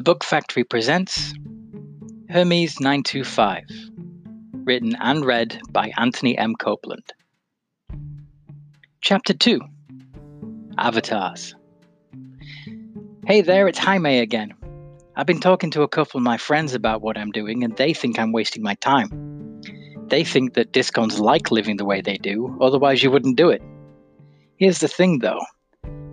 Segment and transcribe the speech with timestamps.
[0.00, 1.34] The Book Factory presents
[2.30, 3.64] Hermes 925,
[4.64, 6.54] written and read by Anthony M.
[6.54, 7.12] Copeland.
[9.02, 9.60] Chapter 2
[10.78, 11.54] Avatars.
[13.26, 14.54] Hey there, it's Jaime again.
[15.16, 17.92] I've been talking to a couple of my friends about what I'm doing, and they
[17.92, 19.60] think I'm wasting my time.
[20.06, 23.60] They think that discons like living the way they do, otherwise, you wouldn't do it.
[24.56, 25.42] Here's the thing though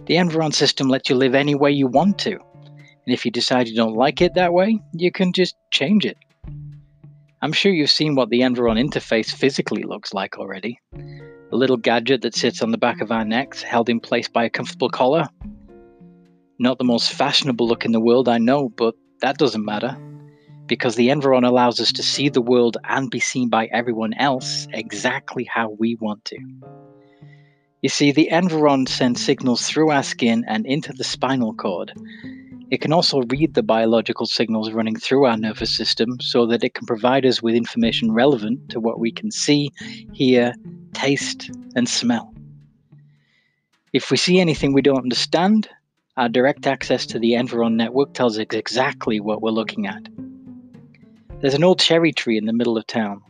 [0.07, 2.37] the Environ system lets you live any way you want to.
[3.07, 6.17] And if you decide you don't like it that way, you can just change it.
[7.41, 10.81] I'm sure you've seen what the Environ interface physically looks like already.
[10.93, 14.43] A little gadget that sits on the back of our necks, held in place by
[14.43, 15.29] a comfortable collar.
[16.59, 19.95] Not the most fashionable look in the world, I know, but that doesn't matter.
[20.65, 24.67] Because the Environ allows us to see the world and be seen by everyone else
[24.73, 26.37] exactly how we want to.
[27.81, 31.93] You see, the Environ sends signals through our skin and into the spinal cord,
[32.69, 36.73] it can also read the biological signals running through our nervous system so that it
[36.73, 39.71] can provide us with information relevant to what we can see,
[40.11, 40.53] hear,
[40.93, 42.33] taste, and smell.
[43.93, 45.69] If we see anything we don't understand,
[46.17, 50.09] our direct access to the Environ network tells us exactly what we're looking at.
[51.39, 53.21] There's an old cherry tree in the middle of town.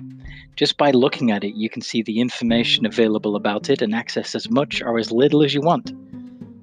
[0.56, 4.34] Just by looking at it, you can see the information available about it and access
[4.34, 5.92] as much or as little as you want.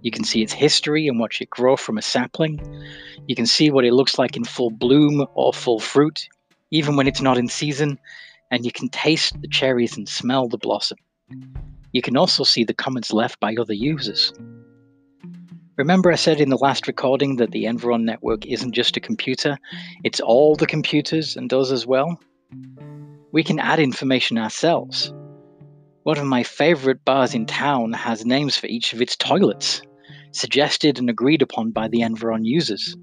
[0.05, 2.61] You can see its history and watch it grow from a sapling.
[3.27, 6.29] You can see what it looks like in full bloom or full fruit,
[6.71, 7.99] even when it's not in season,
[8.51, 10.99] and you can taste the cherries and smell the blossom.
[11.93, 14.31] You can also see the comments left by other users.
[15.79, 19.57] Remember, I said in the last recording that the Environ network isn't just a computer,
[20.05, 22.21] it's all the computers and does as well?
[23.33, 25.15] We can add information ourselves.
[26.03, 29.81] One of my favorite bars in town has names for each of its toilets
[30.35, 32.97] suggested and agreed upon by the Environ users.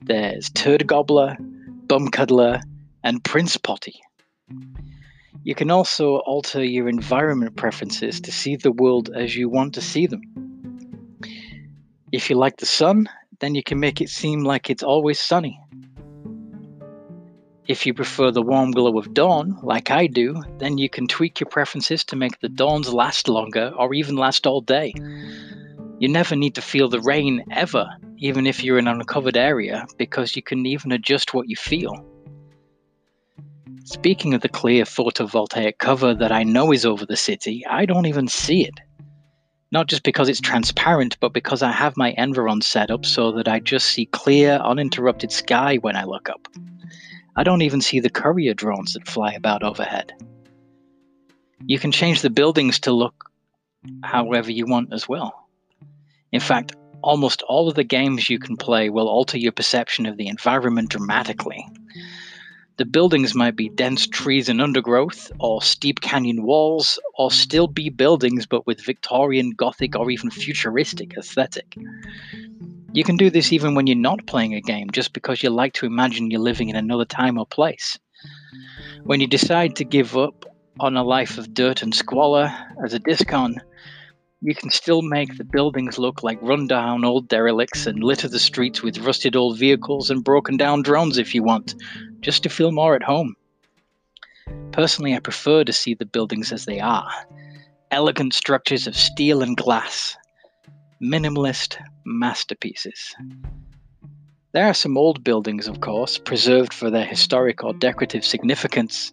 [0.00, 2.60] There's Turd Gobbler, Bum Cuddler,
[3.04, 4.00] and Prince Potty.
[5.44, 9.80] You can also alter your environment preferences to see the world as you want to
[9.80, 10.22] see them.
[12.12, 13.08] If you like the sun,
[13.40, 15.58] then you can make it seem like it's always sunny.
[17.66, 21.40] If you prefer the warm glow of dawn, like I do, then you can tweak
[21.40, 24.92] your preferences to make the dawns last longer or even last all day.
[26.02, 29.86] You never need to feel the rain ever, even if you're in an uncovered area,
[29.98, 32.04] because you can even adjust what you feel.
[33.84, 38.06] Speaking of the clear photovoltaic cover that I know is over the city, I don't
[38.06, 38.80] even see it.
[39.70, 43.46] Not just because it's transparent, but because I have my Environ set up so that
[43.46, 46.48] I just see clear, uninterrupted sky when I look up.
[47.36, 50.12] I don't even see the courier drones that fly about overhead.
[51.64, 53.30] You can change the buildings to look
[54.02, 55.41] however you want as well.
[56.32, 60.16] In fact, almost all of the games you can play will alter your perception of
[60.16, 61.66] the environment dramatically.
[62.78, 67.90] The buildings might be dense trees and undergrowth, or steep canyon walls, or still be
[67.90, 71.76] buildings but with Victorian, Gothic, or even futuristic aesthetic.
[72.94, 75.74] You can do this even when you're not playing a game, just because you like
[75.74, 77.98] to imagine you're living in another time or place.
[79.04, 80.46] When you decide to give up
[80.80, 83.56] on a life of dirt and squalor as a discon,
[84.42, 88.82] you can still make the buildings look like rundown old derelicts and litter the streets
[88.82, 91.76] with rusted old vehicles and broken down drones if you want,
[92.20, 93.36] just to feel more at home.
[94.72, 97.08] Personally, I prefer to see the buildings as they are
[97.92, 100.16] elegant structures of steel and glass,
[101.00, 103.14] minimalist masterpieces.
[104.52, 109.12] There are some old buildings, of course, preserved for their historic or decorative significance,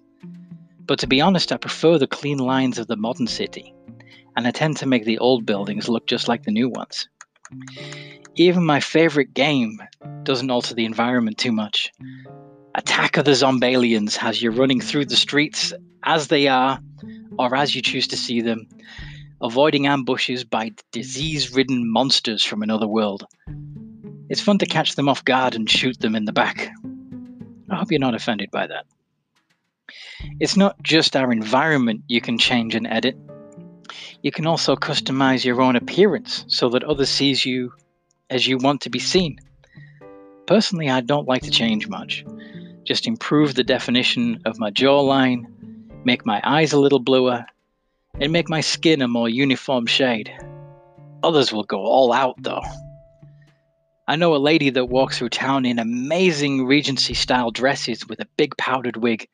[0.85, 3.75] but to be honest, I prefer the clean lines of the modern city
[4.39, 7.09] and I tend to make the old buildings look just like the new ones.
[8.35, 9.81] Even my favorite game
[10.23, 11.91] doesn't alter the environment too much.
[12.73, 15.73] Attack of the Zombalians has you running through the streets
[16.05, 16.79] as they are,
[17.38, 18.66] or as you choose to see them,
[19.41, 23.25] avoiding ambushes by disease ridden monsters from another world.
[24.29, 26.72] It's fun to catch them off guard and shoot them in the back.
[27.69, 28.85] I hope you're not offended by that.
[30.40, 33.17] It's not just our environment you can change and edit,
[34.21, 37.73] you can also customize your own appearance so that others sees you
[38.29, 39.39] as you want to be seen.
[40.45, 42.25] Personally, I don't like to change much.
[42.83, 45.45] Just improve the definition of my jawline,
[46.03, 47.45] make my eyes a little bluer,
[48.19, 50.31] and make my skin a more uniform shade.
[51.23, 52.63] Others will go all out though.
[54.07, 58.27] I know a lady that walks through town in amazing Regency style dresses with a
[58.37, 59.29] big powdered wig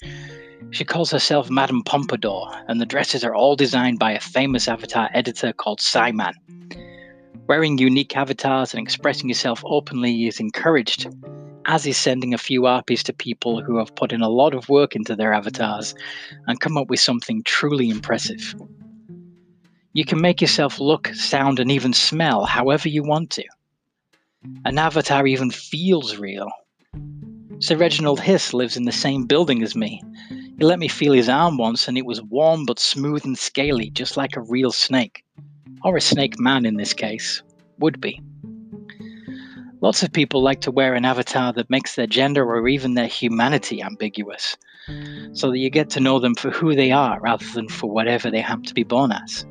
[0.71, 5.09] she calls herself Madame Pompadour, and the dresses are all designed by a famous avatar
[5.13, 6.33] editor called Simon.
[7.47, 11.07] Wearing unique avatars and expressing yourself openly is encouraged,
[11.65, 14.67] as is sending a few RPs to people who have put in a lot of
[14.67, 15.93] work into their avatars
[16.47, 18.55] and come up with something truly impressive.
[19.93, 23.45] You can make yourself look, sound, and even smell however you want to.
[24.65, 26.51] An avatar even feels real.
[27.59, 30.03] Sir Reginald Hiss lives in the same building as me.
[30.57, 33.89] He let me feel his arm once, and it was warm but smooth and scaly,
[33.89, 35.23] just like a real snake.
[35.83, 37.43] Or a snake man in this case.
[37.79, 38.21] Would be.
[39.81, 43.07] Lots of people like to wear an avatar that makes their gender or even their
[43.07, 44.55] humanity ambiguous,
[45.33, 48.31] so that you get to know them for who they are rather than for whatever
[48.31, 49.45] they happen to be born as.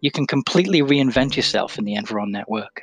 [0.00, 2.82] You can completely reinvent yourself in the Environ network.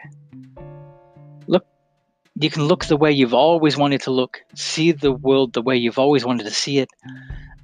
[2.39, 5.75] You can look the way you've always wanted to look, see the world the way
[5.75, 6.89] you've always wanted to see it,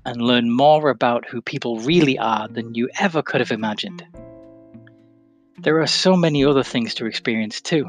[0.05, 4.03] and learn more about who people really are than you ever could have imagined.
[5.59, 7.85] There are so many other things to experience too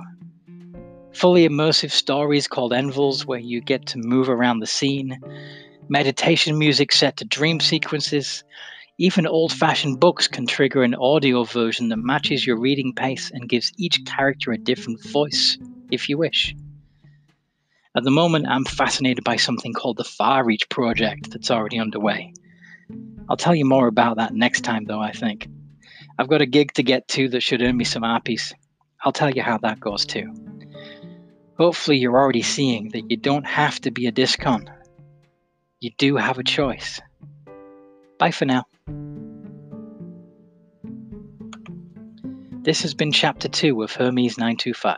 [1.14, 5.18] fully immersive stories called Envels where you get to move around the scene,
[5.88, 8.42] meditation music set to dream sequences,
[8.98, 13.48] even old fashioned books can trigger an audio version that matches your reading pace and
[13.48, 15.56] gives each character a different voice,
[15.90, 16.54] if you wish.
[17.96, 22.32] At the moment, I'm fascinated by something called the Far Reach project that's already underway.
[23.28, 25.46] I'll tell you more about that next time, though, I think.
[26.18, 28.52] I've got a gig to get to that should earn me some RPs.
[29.04, 30.34] I'll tell you how that goes too.
[31.56, 34.68] Hopefully, you're already seeing that you don't have to be a discon.
[35.78, 37.00] You do have a choice.
[38.18, 38.64] Bye for now.
[42.62, 44.96] This has been Chapter 2 of Hermes 925.